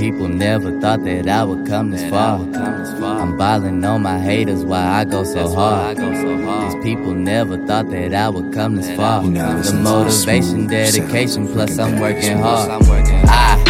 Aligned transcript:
never 0.00 0.80
thought 0.80 1.02
that 1.04 1.28
I 1.28 1.42
would 1.42 1.66
come 1.66 1.90
this 1.90 2.08
far. 2.08 2.38
I'm 2.38 3.36
ballin' 3.36 3.84
on 3.84 4.02
my 4.02 4.20
haters 4.20 4.64
why 4.64 4.86
I 4.86 5.04
go 5.04 5.24
so 5.24 5.52
hard. 5.52 5.96
These 5.96 6.84
people 6.84 7.14
never 7.14 7.58
thought 7.66 7.90
that 7.90 8.14
I 8.14 8.28
would 8.28 8.52
come 8.52 8.76
this 8.76 8.90
far. 8.96 9.22
The 9.24 9.80
motivation, 9.82 10.68
dedication, 10.68 11.48
plus 11.48 11.78
I'm 11.78 11.98
working 12.00 12.38
hard. 12.38 12.70
I 12.70 13.64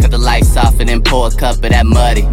cut 0.00 0.10
the 0.12 0.18
lights 0.18 0.56
off 0.56 0.75
pour 1.02 1.28
a 1.28 1.30
cup 1.30 1.56
of 1.56 1.70
that 1.70 1.86
muddy. 1.86 2.24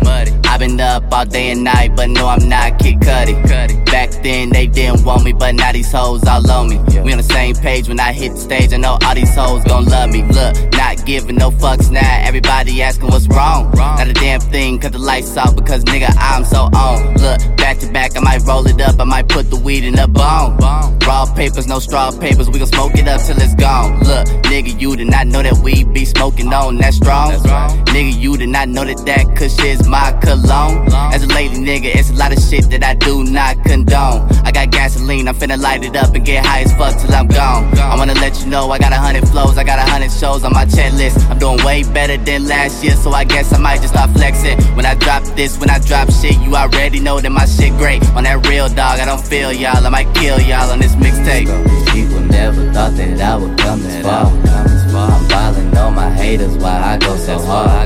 I've 0.45 0.59
been 0.59 0.79
up 0.79 1.11
all 1.11 1.25
day 1.25 1.51
and 1.51 1.63
night, 1.63 1.95
but 1.95 2.09
no, 2.09 2.27
I'm 2.27 2.47
not 2.47 2.77
Kid 2.79 2.99
Cudi. 2.99 3.85
Back 3.85 4.11
then 4.23 4.49
they 4.49 4.67
didn't 4.67 5.03
want 5.03 5.23
me, 5.23 5.33
but 5.33 5.55
now 5.55 5.71
these 5.71 5.91
hoes 5.91 6.23
all 6.25 6.49
on 6.49 6.69
me. 6.69 6.77
We 7.01 7.11
on 7.11 7.17
the 7.17 7.23
same 7.23 7.55
page 7.55 7.87
when 7.87 7.99
I 7.99 8.13
hit 8.13 8.33
the 8.33 8.37
stage. 8.37 8.73
I 8.73 8.77
know 8.77 8.97
all 9.03 9.15
these 9.15 9.33
hoes 9.35 9.63
gon' 9.63 9.85
love 9.85 10.11
me. 10.11 10.23
Look, 10.23 10.55
not 10.73 11.05
giving 11.05 11.35
no 11.35 11.51
fucks 11.51 11.91
now. 11.91 12.21
Everybody 12.23 12.81
asking 12.81 13.09
what's 13.09 13.27
wrong. 13.27 13.71
Not 13.71 14.07
a 14.07 14.13
damn 14.13 14.39
thing, 14.39 14.79
cut 14.79 14.91
the 14.91 14.99
lights 14.99 15.35
off 15.37 15.55
because 15.55 15.83
nigga 15.85 16.13
I'm 16.17 16.45
so 16.45 16.69
on. 16.73 17.13
Look, 17.15 17.57
back 17.57 17.79
to 17.79 17.91
back, 17.91 18.15
I 18.15 18.19
might 18.19 18.41
roll 18.43 18.65
it 18.67 18.79
up. 18.79 18.99
I 18.99 19.03
might 19.03 19.27
put 19.27 19.49
the 19.49 19.57
weed 19.57 19.83
in 19.83 19.95
the 19.95 20.07
bone. 20.07 20.57
Raw 21.05 21.25
papers, 21.33 21.67
no 21.67 21.79
straw 21.79 22.11
papers. 22.11 22.49
We 22.49 22.59
gon' 22.59 22.67
smoke 22.67 22.95
it 22.95 23.07
up 23.07 23.21
till 23.21 23.37
it's 23.41 23.55
gone. 23.55 23.99
Look, 23.99 24.27
nigga, 24.43 24.79
you 24.79 24.95
did 24.95 25.07
not 25.07 25.27
know 25.27 25.41
that 25.41 25.57
we 25.57 25.83
be 25.83 26.05
smoking 26.05 26.53
on 26.53 26.77
that 26.77 26.93
strong. 26.93 27.31
Nigga, 27.31 28.11
you 28.11 28.12
did 28.12 28.12
not 28.65 28.87
know 28.87 28.93
that 28.93 29.05
that 29.05 29.35
kush 29.35 29.59
is 29.63 29.87
my 29.87 30.11
cologne. 30.21 30.87
As 31.13 31.23
a 31.23 31.27
lady 31.27 31.57
nigga, 31.57 31.95
it's 31.95 32.09
a 32.11 32.13
lot 32.13 32.31
of 32.31 32.39
shit 32.39 32.69
that 32.69 32.83
I 32.83 32.93
do 32.95 33.23
not 33.23 33.61
condone. 33.63 34.29
I 34.45 34.51
got 34.51 34.71
gasoline, 34.71 35.27
I'm 35.27 35.35
finna 35.35 35.59
light 35.59 35.83
it 35.83 35.95
up 35.95 36.15
and 36.15 36.25
get 36.25 36.45
high 36.45 36.61
as 36.61 36.71
fuck 36.73 36.97
till 36.99 37.13
I'm 37.13 37.27
gone. 37.27 37.77
I 37.77 37.95
wanna 37.97 38.13
let 38.15 38.39
you 38.39 38.47
know 38.47 38.71
I 38.71 38.79
got 38.79 38.93
a 38.93 38.95
hundred 38.95 39.27
flows, 39.27 39.57
I 39.57 39.63
got 39.63 39.79
a 39.79 39.89
hundred 39.91 40.11
shows 40.11 40.43
on 40.43 40.53
my 40.53 40.65
checklist. 40.65 41.19
I'm 41.29 41.39
doing 41.39 41.63
way 41.65 41.83
better 41.83 42.15
than 42.15 42.47
last 42.47 42.83
year, 42.83 42.95
so 42.95 43.11
I 43.11 43.25
guess 43.25 43.51
I 43.53 43.57
might 43.57 43.81
just 43.81 43.93
start 43.93 44.11
flexing. 44.11 44.57
When 44.75 44.85
I 44.85 44.95
drop 44.95 45.23
this, 45.35 45.59
when 45.59 45.69
I 45.69 45.79
drop 45.79 46.09
shit, 46.11 46.37
you 46.39 46.55
already 46.55 46.99
know 46.99 47.19
that 47.19 47.31
my 47.31 47.45
shit 47.45 47.73
great. 47.77 48.01
On 48.15 48.23
that 48.23 48.47
real 48.47 48.69
dog, 48.69 48.99
I 48.99 49.05
don't 49.05 49.25
feel 49.25 49.51
y'all, 49.51 49.85
I 49.85 49.89
might 49.89 50.13
kill 50.15 50.39
y'all 50.39 50.71
on 50.71 50.79
this 50.79 50.95
mixtape. 50.95 51.47
People 51.91 52.21
never 52.21 52.71
thought 52.71 52.95
that 52.95 53.19
I 53.19 53.35
would 53.35 53.57
come 53.57 53.81
this 53.83 54.01
far. 54.03 54.31
I'm 54.95 55.27
ballin' 55.27 55.75
on 55.77 55.95
my 55.95 56.09
haters 56.11 56.55
why 56.57 56.77
I 56.79 56.97
go 56.97 57.17
so 57.17 57.39
hard. 57.39 57.82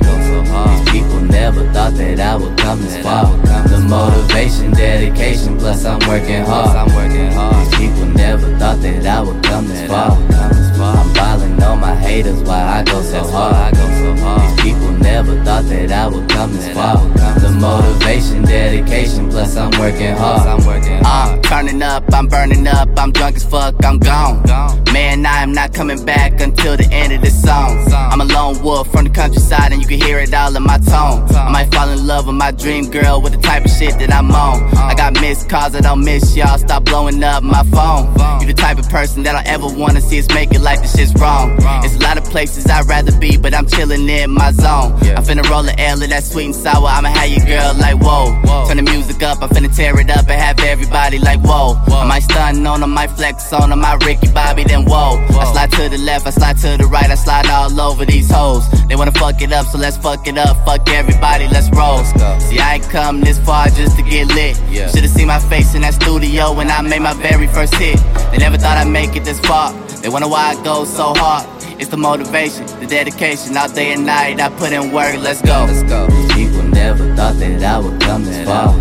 These 1.88 1.96
people 1.96 2.18
never 2.18 2.18
thought 2.18 2.18
that 2.18 2.20
I 2.20 2.36
would 2.36 2.58
come 2.58 2.82
this 2.82 2.98
far. 3.04 3.26
The 3.68 3.80
motivation, 3.80 4.72
dedication, 4.72 5.58
plus 5.58 5.86
I'm 5.86 6.00
working 6.08 6.44
hard. 6.44 6.76
i'm 6.76 6.96
working 6.96 7.30
These 7.60 7.78
people 7.78 8.06
never 8.14 8.58
thought 8.58 8.82
that 8.82 9.06
I 9.06 9.22
would 9.22 9.44
come 9.44 9.68
this 9.68 9.88
far. 9.88 10.12
I'm 10.12 11.14
ballin' 11.14 11.64
on 11.64 11.80
my 11.80 11.96
haters 11.96 12.42
why 12.44 12.62
I 12.62 12.84
go 12.84 13.02
so 13.02 13.24
hard. 13.28 13.56
i 13.56 13.72
go 13.72 14.16
so 14.16 14.56
These 14.56 14.62
people 14.62 14.92
never 14.92 15.42
thought 15.44 15.64
that 15.66 15.92
I 15.92 16.08
would 16.08 16.30
come 16.30 16.54
this 16.54 16.68
far. 16.74 16.98
The 17.40 17.52
motivation, 17.52 18.44
dedication, 18.44 19.30
plus 19.30 19.56
I'm 19.56 19.72
working 19.80 20.16
hard. 20.16 20.46
I'm 21.06 21.42
turning 21.42 21.82
up, 21.82 22.04
I'm 22.14 22.28
burning 22.28 22.68
up, 22.68 22.90
I'm 22.98 23.12
drunk 23.12 23.38
as 23.38 23.46
fuck, 23.46 23.76
I'm 23.86 23.98
gone. 24.00 24.44
Man, 24.98 25.28
I 25.28 25.44
am 25.44 25.52
not 25.52 25.76
coming 25.76 26.04
back 26.04 26.42
until 26.42 26.76
the 26.76 26.90
end 26.92 27.14
of 27.14 27.22
this 27.22 27.40
song. 27.44 27.88
I'm 27.94 28.20
a 28.20 28.26
lone 28.26 28.60
wolf 28.64 28.92
from 28.92 29.04
the 29.04 29.12
countryside, 29.12 29.72
and 29.72 29.80
you 29.80 29.88
can 29.88 30.02
hear 30.02 30.18
it 30.18 30.34
all 30.34 30.56
in 30.56 30.64
my 30.64 30.80
tone. 30.80 31.22
I 31.36 31.52
might 31.52 31.72
fall 31.72 31.88
in 31.90 32.08
love 32.08 32.26
with 32.26 32.36
my 32.36 32.50
dream 32.50 32.90
girl 32.90 33.22
with 33.22 33.34
the 33.34 33.40
type 33.40 33.64
of 33.64 33.70
shit 33.70 34.00
that 34.00 34.12
I'm 34.12 34.32
on. 34.32 34.76
I 34.76 34.96
got 34.96 35.14
missed 35.22 35.50
calls, 35.50 35.76
I 35.76 35.82
don't 35.82 36.04
miss 36.04 36.36
y'all. 36.36 36.58
Stop 36.58 36.86
blowing 36.86 37.24
up 37.24 37.44
my 37.44 37.62
phone. 37.76 38.06
You 38.42 38.48
the 38.48 38.56
type 38.56 38.80
of 38.80 38.90
person 38.90 39.22
that 39.22 39.36
I 39.36 39.44
ever 39.46 39.68
wanna 39.68 40.02
see 40.02 40.18
us 40.18 40.28
make 40.30 40.52
it 40.52 40.62
like 40.62 40.82
this 40.82 40.98
shit's 40.98 41.14
wrong. 41.22 41.56
It's 41.86 41.96
a 41.96 42.00
lot 42.00 42.18
of 42.18 42.24
places 42.24 42.66
I'd 42.66 42.88
rather 42.88 43.16
be, 43.20 43.38
but 43.38 43.54
I'm 43.54 43.68
chilling 43.68 44.10
in 44.10 44.32
my 44.32 44.52
zone. 44.52 44.94
I'm 45.16 45.24
finna 45.24 45.48
roll 45.48 45.70
a 45.70 45.76
L 45.78 46.02
of 46.02 46.10
that 46.10 46.24
sweet 46.24 46.46
and 46.46 46.56
sour. 46.56 46.88
I'ma 46.88 47.10
have 47.10 47.30
your 47.30 47.46
girl 47.46 47.76
like 47.76 48.02
whoa. 48.02 48.34
Turn 48.68 48.78
the 48.78 48.84
music 48.84 49.22
up, 49.22 49.44
I'm 49.44 49.50
finna 49.50 49.70
tear 49.76 50.00
it 50.00 50.10
up 50.10 50.28
and 50.28 50.42
have 50.42 50.60
everybody 50.62 51.20
like 51.20 51.42
whoa. 51.42 51.78
I 51.94 52.08
might 52.08 52.24
stun 52.24 52.66
on 52.66 52.80
them, 52.80 52.92
might 52.92 53.12
flex 53.12 53.54
on 53.54 53.70
them, 53.70 53.82
my 53.82 53.94
Ricky 54.04 54.32
Bobby, 54.32 54.64
then 54.64 54.87
whoa. 54.88 55.24
I 55.38 55.52
slide 55.52 55.72
to 55.72 55.90
the 55.90 55.98
left, 55.98 56.26
I 56.28 56.32
slide 56.32 56.58
to 56.58 56.78
the 56.78 56.88
right, 56.88 57.10
I 57.10 57.16
slide 57.16 57.48
all 57.48 57.80
over 57.80 58.06
these 58.06 58.30
hoes. 58.32 58.64
They 58.88 58.96
wanna 58.96 59.12
fuck 59.12 59.42
it 59.42 59.52
up, 59.52 59.68
so 59.68 59.78
let's 59.78 59.98
fuck 59.98 60.28
it 60.28 60.38
up. 60.38 60.66
Fuck 60.66 60.90
everybody, 60.90 61.48
let's 61.50 61.70
roll. 61.72 62.04
See, 62.40 62.60
I 62.60 62.76
ain't 62.76 62.90
come 62.90 63.22
this 63.22 63.40
far 63.40 63.68
just 63.70 63.96
to 63.98 64.04
get 64.04 64.28
lit. 64.28 64.60
Yeah. 64.70 64.90
Should've 64.90 65.12
seen 65.12 65.28
my 65.28 65.40
face 65.40 65.76
in 65.76 65.82
that 65.82 65.94
studio 65.94 66.54
when 66.54 66.70
I 66.70 66.82
made 66.82 67.02
my 67.02 67.14
very 67.14 67.48
first 67.48 67.76
hit. 67.76 68.00
They 68.32 68.38
never 68.38 68.58
thought 68.58 68.78
I'd 68.78 68.88
make 68.88 69.16
it 69.16 69.24
this 69.24 69.40
far. 69.42 69.74
They 70.02 70.10
wonder 70.10 70.28
why 70.28 70.56
I 70.56 70.64
go 70.64 70.86
so 70.86 71.14
hard. 71.16 71.46
It's 71.80 71.90
the 71.90 71.98
motivation, 71.98 72.66
the 72.80 72.88
dedication, 72.88 73.56
all 73.56 73.70
day 73.70 73.94
and 73.94 74.06
night. 74.06 74.40
I 74.40 74.50
put 74.50 74.72
in 74.72 74.92
work, 74.92 75.16
let's 75.18 75.42
go. 75.42 75.66
Let's 75.68 75.84
go. 75.84 76.08
People 76.34 76.64
never 76.64 77.16
thought 77.16 77.36
that 77.38 77.64
I 77.64 77.80
would 77.80 78.02
come 78.02 78.24
this 78.24 78.46
far. 78.46 78.74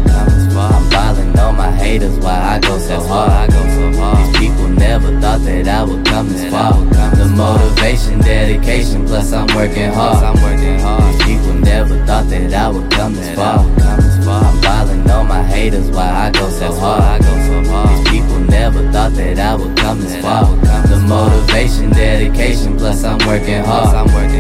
I'm 0.97 1.15
ballin' 1.15 1.39
on 1.39 1.57
my 1.57 1.71
haters 1.71 2.19
why 2.19 2.57
I 2.57 2.59
go 2.59 2.79
so 2.79 3.01
hard. 3.01 3.51
These 3.51 4.39
people 4.39 4.69
never 4.69 5.21
thought 5.21 5.41
that 5.41 5.69
I 5.69 5.85
would 5.85 6.05
come 6.07 6.29
this 6.29 6.51
far. 6.51 6.73
The 7.17 7.27
motivation, 7.37 8.19
dedication, 8.21 9.07
plus 9.07 9.33
I'm 9.33 9.47
working 9.55 9.93
hard. 9.93 10.25
i'm 10.25 10.43
working 10.43 10.79
These 11.13 11.25
people 11.25 11.55
never 11.55 12.05
thought 12.07 12.29
that 12.31 12.55
I 12.55 12.69
would 12.71 12.91
come 12.91 13.15
this 13.15 13.35
far. 13.37 13.59
I'm 13.59 14.61
ballin' 14.61 15.11
on 15.11 15.29
my 15.29 15.43
haters 15.43 15.91
why 15.91 16.09
I 16.09 16.31
go 16.31 16.49
so 16.49 16.73
hard. 16.73 17.03
i 17.03 17.19
go 17.19 17.35
so 17.47 17.87
These 17.89 18.09
people 18.11 18.41
never 18.41 18.91
thought 18.91 19.13
that 19.13 19.39
I 19.39 19.55
would 19.55 19.77
come 19.77 20.01
this 20.01 20.17
far. 20.23 20.45
The 20.89 20.97
motivation, 21.07 21.91
dedication, 21.91 22.79
plus 22.79 23.05
I'm 23.05 23.19
working 23.27 23.63
hard. 23.63 24.09
These 24.09 24.36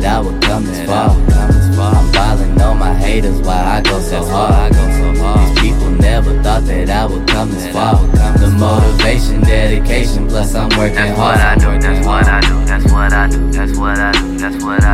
that 0.00 0.16
I 0.16 0.20
would 0.20 0.42
come 0.42 0.64
this 0.64 0.86
far. 0.86 1.10
I'm 1.10 2.12
ballin' 2.12 2.60
on 2.60 2.78
my 2.78 2.94
haters 2.94 3.40
why 3.40 3.58
I 3.76 3.80
go 3.82 4.00
so 4.00 4.24
hard. 4.24 4.72
These 4.72 5.60
people 5.60 5.90
never 5.90 6.42
thought 6.42 6.64
that 6.64 6.90
I 6.90 7.06
would 7.06 7.26
come 7.28 7.50
this 7.50 7.72
far. 7.72 7.96
The 8.38 8.48
motivation, 8.58 9.40
dedication, 9.42 10.28
plus 10.28 10.54
I'm 10.54 10.68
working 10.78 11.14
hard. 11.14 11.38
That's 11.38 11.64
what 11.64 11.64
I 11.64 11.76
do, 11.76 11.80
that's 11.80 12.06
what 12.06 12.28
I 12.28 12.40
do, 12.40 12.64
that's 12.64 12.92
what 12.92 13.12
I 13.12 13.28
do, 13.28 13.50
that's 13.50 13.78
what 13.78 13.98
I 13.98 14.12
do, 14.12 14.38
that's 14.38 14.64
what 14.64 14.84
I 14.84 14.93